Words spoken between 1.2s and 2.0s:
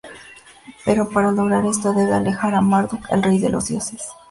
lograr esto,